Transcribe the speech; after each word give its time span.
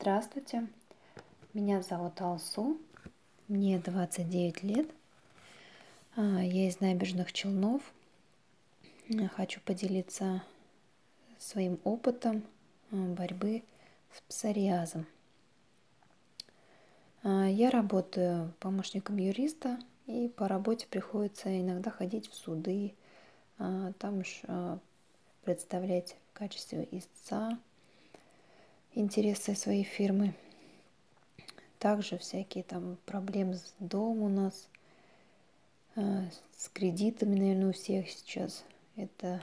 Здравствуйте, 0.00 0.66
меня 1.52 1.82
зовут 1.82 2.22
Алсу, 2.22 2.78
мне 3.48 3.78
29 3.78 4.62
лет, 4.62 4.88
а, 6.16 6.42
я 6.42 6.68
из 6.68 6.80
набережных 6.80 7.34
Челнов. 7.34 7.82
Хочу 9.36 9.60
поделиться 9.60 10.42
своим 11.38 11.78
опытом 11.84 12.42
а, 12.90 12.96
борьбы 12.96 13.62
с 14.14 14.22
псориазом. 14.22 15.04
А, 17.22 17.44
я 17.44 17.68
работаю 17.68 18.54
помощником 18.58 19.18
юриста, 19.18 19.78
и 20.06 20.28
по 20.34 20.48
работе 20.48 20.86
приходится 20.88 21.60
иногда 21.60 21.90
ходить 21.90 22.30
в 22.30 22.34
суды, 22.34 22.94
там 23.58 24.22
представлять 25.44 26.16
в 26.30 26.38
качестве 26.38 26.88
истца 26.90 27.58
интересы 28.94 29.54
своей 29.54 29.84
фирмы. 29.84 30.34
Также 31.78 32.18
всякие 32.18 32.64
там 32.64 32.98
проблемы 33.06 33.54
с 33.54 33.74
домом 33.78 34.22
у 34.22 34.28
нас, 34.28 34.68
э, 35.96 36.28
с 36.56 36.68
кредитами, 36.68 37.38
наверное, 37.38 37.70
у 37.70 37.72
всех 37.72 38.10
сейчас. 38.10 38.64
Это, 38.96 39.42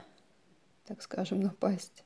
так 0.84 1.02
скажем, 1.02 1.40
напасть. 1.42 2.04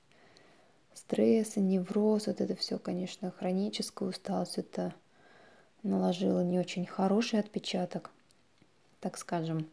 Стресс, 0.95 1.57
невроз, 1.57 2.27
вот 2.27 2.41
это 2.41 2.55
все, 2.55 2.79
конечно, 2.79 3.31
хроническая 3.31 4.09
усталость, 4.09 4.59
это 4.59 4.95
наложило 5.83 6.45
не 6.45 6.59
очень 6.59 6.87
хороший 6.87 7.41
отпечаток, 7.41 8.11
так 9.01 9.19
скажем, 9.19 9.69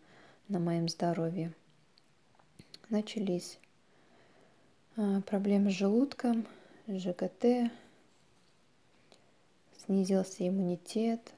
на 0.48 0.60
моем 0.60 0.90
здоровье. 0.90 1.54
Начались 2.90 3.60
э, 4.96 5.22
проблемы 5.26 5.72
с 5.72 5.76
желудком– 5.76 6.46
ЖКТ, 6.98 7.72
снизился 9.86 10.48
иммунитет, 10.48 11.32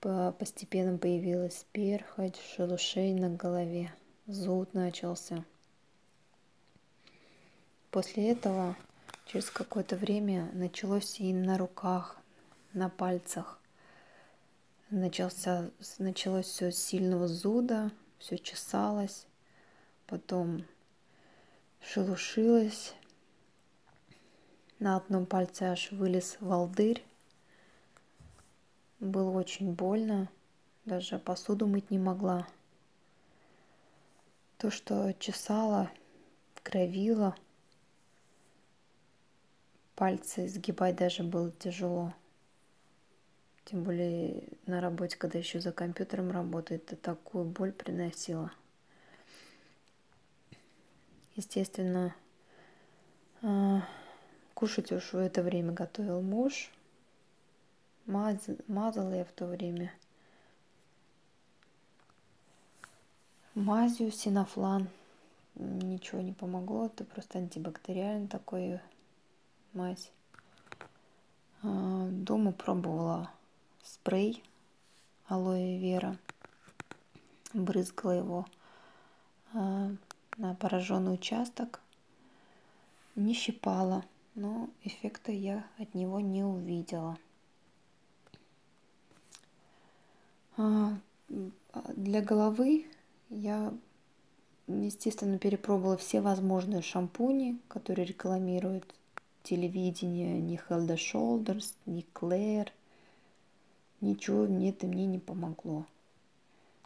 постепенно 0.00 0.98
появилась 0.98 1.64
перхоть, 1.72 2.38
шелушей 2.38 3.14
на 3.14 3.30
голове, 3.30 3.94
зуд 4.26 4.74
начался. 4.74 5.42
После 7.90 8.32
этого 8.32 8.76
через 9.24 9.48
какое-то 9.48 9.96
время 9.96 10.50
началось 10.52 11.18
и 11.18 11.32
на 11.32 11.56
руках, 11.56 12.18
на 12.74 12.90
пальцах. 12.90 13.58
Начался, 14.90 15.70
началось 15.98 16.46
все 16.46 16.70
сильного 16.70 17.26
зуда, 17.26 17.90
все 18.18 18.36
чесалось, 18.36 19.26
потом 20.06 20.66
шелушилось, 21.80 22.92
на 24.78 24.96
одном 24.96 25.26
пальце 25.26 25.64
аж 25.64 25.92
вылез 25.92 26.36
волдырь. 26.40 27.04
Было 29.00 29.30
очень 29.30 29.72
больно. 29.72 30.28
Даже 30.84 31.18
посуду 31.18 31.66
мыть 31.66 31.90
не 31.90 31.98
могла. 31.98 32.46
То, 34.58 34.70
что 34.70 35.12
чесала, 35.14 35.90
кровила, 36.62 37.34
пальцы 39.94 40.48
сгибать 40.48 40.96
даже 40.96 41.22
было 41.22 41.50
тяжело. 41.52 42.12
Тем 43.64 43.82
более 43.82 44.44
на 44.66 44.80
работе, 44.80 45.16
когда 45.16 45.38
еще 45.38 45.60
за 45.60 45.72
компьютером 45.72 46.30
работает, 46.30 46.92
это 46.92 46.96
такую 46.96 47.44
боль 47.46 47.72
приносила. 47.72 48.52
Естественно, 51.34 52.14
а, 53.42 53.82
Кушать 54.54 54.92
уж 54.92 55.12
в 55.12 55.16
это 55.16 55.42
время 55.42 55.72
готовил 55.72 56.22
муж. 56.22 56.70
Маз... 58.06 58.38
Мазала 58.68 59.12
я 59.14 59.24
в 59.24 59.32
то 59.32 59.46
время 59.46 59.92
мазью 63.54 64.10
синофлан. 64.12 64.88
Ничего 65.56 66.20
не 66.20 66.32
помогло, 66.32 66.86
это 66.86 67.04
просто 67.04 67.38
антибактериальный 67.38 68.28
такой 68.28 68.80
мазь. 69.72 70.10
А, 71.62 72.08
дома 72.08 72.52
пробовала 72.52 73.30
спрей 73.82 74.42
алоэ 75.26 75.78
вера. 75.78 76.16
Брызгала 77.52 78.12
его 78.12 78.46
а, 79.52 79.90
на 80.36 80.54
пораженный 80.54 81.14
участок. 81.14 81.80
Не 83.14 83.32
щипала 83.32 84.04
но 84.34 84.68
эффекта 84.82 85.32
я 85.32 85.64
от 85.78 85.94
него 85.94 86.20
не 86.20 86.44
увидела. 86.44 87.18
А, 90.56 90.96
для 91.96 92.20
головы 92.20 92.86
я, 93.30 93.72
естественно, 94.66 95.38
перепробовала 95.38 95.96
все 95.96 96.20
возможные 96.20 96.82
шампуни, 96.82 97.58
которые 97.68 98.06
рекламируют 98.06 98.94
телевидение, 99.42 100.40
ни 100.40 100.60
Head 100.68 100.94
Shoulders, 100.96 101.74
ни 101.86 102.04
Claire. 102.14 102.68
Ничего 104.00 104.46
мне 104.46 104.70
это 104.70 104.86
мне 104.86 105.06
не 105.06 105.18
помогло. 105.18 105.86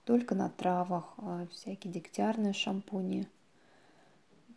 Только 0.05 0.35
на 0.35 0.49
травах, 0.49 1.15
а 1.19 1.47
всякие 1.53 1.93
дегтярные 1.93 2.53
шампуни. 2.53 3.29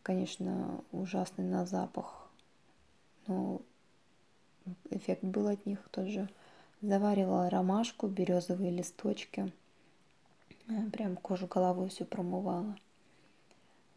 Конечно, 0.03 0.81
ужасный 0.91 1.46
на 1.46 1.66
запах 1.66 2.20
но 3.27 3.61
эффект 4.89 5.23
был 5.23 5.47
от 5.47 5.65
них 5.65 5.79
тоже. 5.89 6.29
Заваривала 6.81 7.49
ромашку, 7.49 8.07
березовые 8.07 8.71
листочки. 8.71 9.51
Э, 10.67 10.89
прям 10.91 11.15
кожу 11.15 11.47
головой 11.47 11.89
все 11.89 12.05
промывала. 12.05 12.75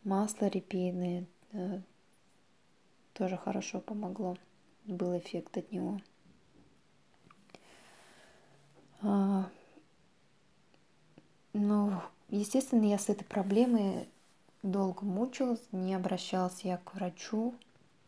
Масло 0.02 0.46
репейное 0.46 1.24
э, 1.52 1.80
тоже 3.14 3.36
хорошо 3.36 3.80
помогло. 3.80 4.36
Был 4.84 5.16
эффект 5.16 5.56
от 5.56 5.72
него. 5.72 6.00
А, 9.00 9.48
ну, 11.52 11.92
естественно, 12.28 12.84
я 12.84 12.98
с 12.98 13.08
этой 13.08 13.24
проблемой 13.24 14.08
долго 14.62 15.04
мучилась, 15.04 15.62
не 15.72 15.94
обращалась 15.94 16.62
я 16.62 16.78
к 16.78 16.94
врачу, 16.94 17.54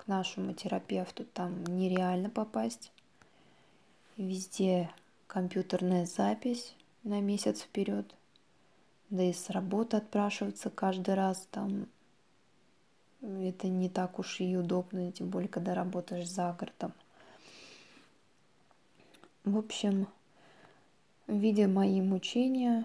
нашему 0.07 0.53
терапевту 0.53 1.25
там 1.25 1.65
нереально 1.65 2.31
попасть. 2.31 2.93
Везде 4.17 4.91
компьютерная 5.27 6.07
запись 6.07 6.75
на 7.03 7.21
месяц 7.21 7.63
вперед. 7.63 8.15
Да 9.11 9.23
и 9.23 9.33
с 9.33 9.51
работы 9.51 9.99
отпрашиваться 9.99 10.71
каждый 10.71 11.15
раз 11.15 11.47
там 11.51 11.87
это 13.21 13.69
не 13.69 13.89
так 13.89 14.19
уж 14.19 14.41
и 14.41 14.57
удобно, 14.57 15.11
тем 15.13 15.29
более, 15.29 15.49
когда 15.49 15.75
работаешь 15.75 16.29
за 16.29 16.53
городом. 16.53 16.93
В 19.45 19.57
общем, 19.59 20.09
видя 21.27 21.69
мои 21.69 22.01
мучения 22.01 22.85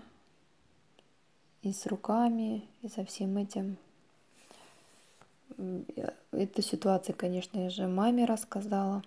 и 1.61 1.73
с 1.73 1.85
руками, 1.85 2.67
и 2.81 2.87
со 2.87 3.05
всем 3.05 3.37
этим, 3.37 3.77
Эту 6.31 6.63
ситуацию, 6.63 7.15
конечно, 7.15 7.59
я 7.59 7.69
же 7.69 7.87
маме 7.87 8.25
рассказала. 8.25 9.03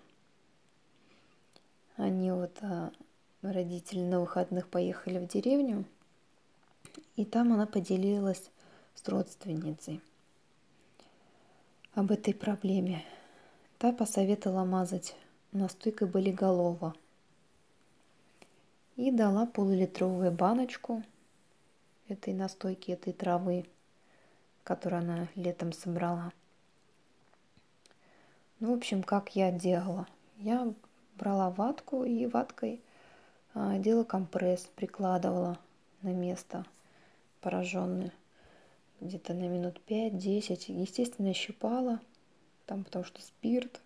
Они 1.97 2.31
вот, 2.31 2.57
а, 2.61 2.91
родители 3.41 3.99
на 3.99 4.21
выходных 4.21 4.69
поехали 4.69 5.19
в 5.19 5.27
деревню, 5.27 5.85
и 7.17 7.25
там 7.25 7.51
она 7.51 7.65
поделилась 7.65 8.51
с 8.93 9.07
родственницей 9.09 10.01
об 11.93 12.11
этой 12.11 12.33
проблеме. 12.33 13.03
Та 13.77 13.91
посоветовала 13.91 14.63
мазать 14.63 15.15
настойкой 15.51 16.07
болиголова 16.07 16.95
и 18.95 19.11
дала 19.11 19.45
полулитровую 19.45 20.31
баночку 20.31 21.03
этой 22.07 22.33
настойки, 22.33 22.91
этой 22.91 23.11
травы, 23.11 23.65
которую 24.63 25.01
она 25.01 25.27
летом 25.35 25.73
собрала– 25.73 26.31
ну, 28.65 28.71
в 28.71 28.77
общем, 28.77 29.03
как 29.03 29.35
я 29.35 29.51
делала. 29.51 30.07
Я 30.37 30.73
брала 31.17 31.51
ватку 31.51 32.03
и 32.03 32.25
ваткой 32.25 32.81
а, 33.53 33.77
делала 33.77 34.03
компресс, 34.03 34.67
прикладывала 34.75 35.59
на 36.01 36.09
место 36.09 36.65
пораженное 37.41 38.11
где-то 39.01 39.35
на 39.35 39.47
минут 39.47 39.79
5-10. 39.87 40.71
Естественно, 40.81 41.31
щипала, 41.35 41.99
там, 42.65 42.83
потому 42.83 43.05
что 43.05 43.21
спирт, 43.21 43.81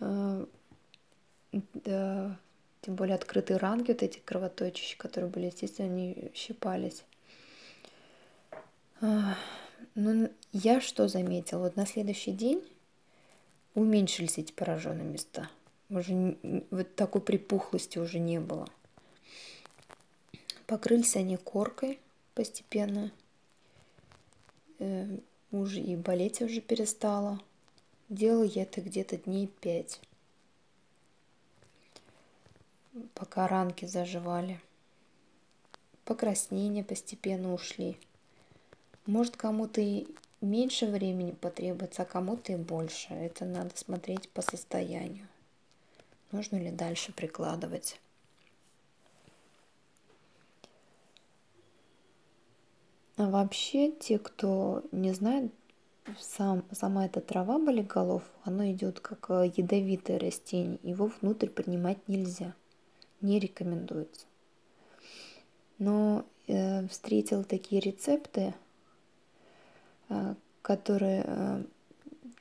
э, 0.00 0.46
тем 1.52 2.94
более 2.94 3.16
открытые 3.16 3.58
ранги, 3.58 3.88
вот 3.92 4.02
эти 4.02 4.20
кровоточащие, 4.20 4.96
которые 4.96 5.30
были, 5.30 5.46
естественно, 5.46 5.88
они 5.88 6.30
щипались. 6.32 7.04
А, 9.02 9.36
ну, 9.94 10.30
я 10.52 10.80
что 10.80 11.08
заметила? 11.08 11.64
Вот 11.64 11.76
на 11.76 11.84
следующий 11.84 12.32
день 12.32 12.64
уменьшились 13.74 14.38
эти 14.38 14.52
пораженные 14.52 15.06
места. 15.06 15.50
Уже 15.88 16.36
вот 16.70 16.94
такой 16.94 17.20
припухлости 17.20 17.98
уже 17.98 18.18
не 18.18 18.40
было. 18.40 18.68
Покрылись 20.66 21.16
они 21.16 21.36
коркой 21.36 22.00
постепенно. 22.34 23.12
Э, 24.78 25.18
уже 25.50 25.80
и 25.80 25.96
болеть 25.96 26.40
уже 26.40 26.60
перестала. 26.60 27.40
Делала 28.08 28.44
я 28.44 28.62
это 28.62 28.80
где-то 28.80 29.16
дней 29.16 29.46
пять, 29.46 30.00
пока 33.14 33.46
ранки 33.46 33.86
заживали. 33.86 34.60
Покраснения 36.04 36.84
постепенно 36.84 37.54
ушли. 37.54 37.96
Может, 39.06 39.36
кому-то 39.36 39.80
и 39.80 40.06
меньше 40.42 40.86
времени 40.86 41.32
потребуется, 41.32 42.02
а 42.02 42.06
кому-то 42.06 42.52
и 42.52 42.56
больше. 42.56 43.14
Это 43.14 43.44
надо 43.44 43.76
смотреть 43.76 44.28
по 44.30 44.42
состоянию. 44.42 45.28
Нужно 46.30 46.56
ли 46.56 46.70
дальше 46.70 47.12
прикладывать. 47.12 48.00
А 53.16 53.28
вообще, 53.28 53.92
те, 53.92 54.18
кто 54.18 54.82
не 54.90 55.12
знает, 55.12 55.52
сам, 56.18 56.64
сама 56.72 57.06
эта 57.06 57.20
трава 57.20 57.58
болиголов, 57.58 58.22
она 58.44 58.72
идет 58.72 59.00
как 59.00 59.30
э, 59.30 59.52
ядовитое 59.54 60.18
растение. 60.18 60.78
Его 60.82 61.10
внутрь 61.20 61.48
принимать 61.48 62.08
нельзя. 62.08 62.54
Не 63.20 63.38
рекомендуется. 63.38 64.26
Но 65.78 66.24
э, 66.48 66.86
встретила 66.88 67.44
такие 67.44 67.80
рецепты, 67.80 68.54
которые 70.62 71.24
э, 71.26 71.64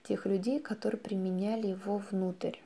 тех 0.03 0.25
людей, 0.25 0.59
которые 0.59 0.99
применяли 0.99 1.67
его 1.67 1.97
внутрь. 1.97 2.57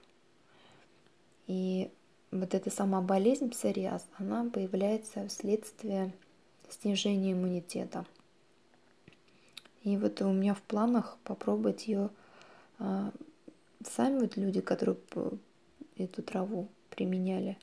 И 1.48 1.92
вот 2.32 2.54
эта 2.54 2.70
сама 2.70 3.02
болезнь 3.02 3.50
псориаз, 3.50 4.06
она 4.18 4.50
появляется 4.50 5.28
вследствие 5.28 6.14
снижения 6.70 7.34
иммунитета. 7.34 8.06
И 9.84 9.98
вот 9.98 10.22
у 10.22 10.34
меня 10.34 10.56
в 10.56 10.62
планах 10.64 11.18
попробовать 11.24 11.88
ее 11.88 12.10
а, 12.80 13.12
сами 13.84 14.20
вот 14.20 14.36
люди, 14.36 14.60
которые 14.60 14.98
эту 15.96 16.24
траву 16.24 16.68
применяли 16.90 17.58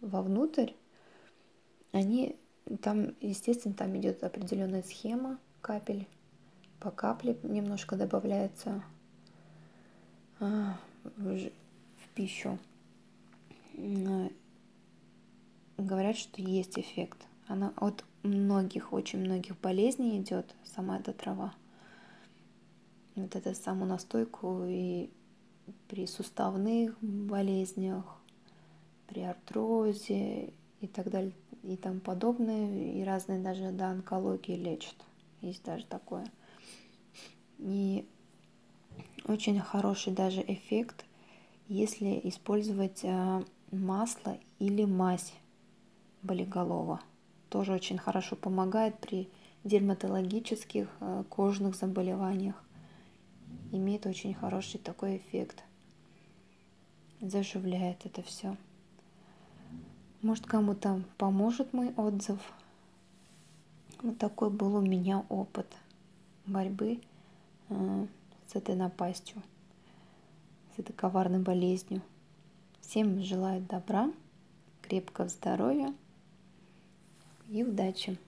вовнутрь, 0.00 0.72
они 1.92 2.36
там, 2.82 3.14
естественно, 3.20 3.74
там 3.74 3.96
идет 3.96 4.24
определенная 4.24 4.82
схема 4.82 5.38
капель, 5.60 6.06
по 6.84 6.90
капле 6.90 7.38
немножко 7.42 7.96
добавляется 7.96 8.84
а, 10.38 10.76
в, 11.16 11.48
пищу. 12.14 12.58
Говорят, 15.78 16.16
что 16.16 16.42
есть 16.42 16.78
эффект. 16.78 17.26
Она 17.48 17.72
от 17.76 18.04
многих, 18.22 18.92
очень 18.92 19.20
многих 19.20 19.58
болезней 19.60 20.20
идет 20.20 20.54
сама 20.62 20.98
эта 20.98 21.14
трава. 21.14 21.54
Вот 23.16 23.34
это 23.34 23.54
саму 23.54 23.86
настойку 23.86 24.64
и 24.66 25.08
при 25.88 26.06
суставных 26.06 27.00
болезнях, 27.00 28.04
при 29.06 29.22
артрозе 29.22 30.52
и 30.82 30.86
так 30.86 31.10
далее 31.10 31.32
и 31.62 31.76
тому 31.78 32.00
подобное, 32.00 32.92
и 32.92 33.02
разные 33.04 33.38
даже 33.38 33.70
до 33.72 33.86
онкологии 33.86 34.54
лечат. 34.54 34.96
Есть 35.40 35.64
даже 35.64 35.86
такое. 35.86 36.26
И 37.64 38.06
очень 39.26 39.58
хороший 39.58 40.12
даже 40.12 40.42
эффект, 40.46 41.06
если 41.68 42.20
использовать 42.24 43.00
а, 43.04 43.42
масло 43.70 44.36
или 44.58 44.84
мазь 44.84 45.32
болиголова 46.22 47.00
тоже 47.48 47.72
очень 47.72 47.96
хорошо 47.96 48.36
помогает 48.36 48.98
при 48.98 49.30
дерматологических 49.62 50.88
э, 51.00 51.24
кожных 51.28 51.74
заболеваниях. 51.74 52.62
Имеет 53.72 54.06
очень 54.06 54.34
хороший 54.34 54.78
такой 54.78 55.16
эффект. 55.16 55.62
Заживляет 57.20 58.04
это 58.04 58.22
все. 58.22 58.56
Может, 60.20 60.46
кому-то 60.46 61.02
поможет 61.16 61.72
мой 61.72 61.94
отзыв. 61.96 62.40
Вот 64.02 64.18
такой 64.18 64.50
был 64.50 64.76
у 64.76 64.80
меня 64.82 65.24
опыт 65.28 65.74
борьбы 66.46 66.98
э, 67.00 67.13
с 67.68 68.54
этой 68.54 68.74
напастью, 68.74 69.42
с 70.74 70.78
этой 70.78 70.92
коварной 70.92 71.40
болезнью. 71.40 72.02
Всем 72.80 73.22
желаю 73.22 73.62
добра, 73.62 74.12
крепкого 74.82 75.28
здоровья 75.28 75.94
и 77.48 77.64
удачи! 77.64 78.18